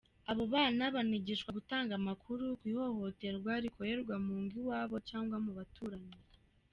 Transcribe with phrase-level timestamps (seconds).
[0.31, 6.13] Abo bana banigishwa gutanga amakuru ku ihohoterwa rikorerwa mu ngo iwabo cyangwa mu baturanyi.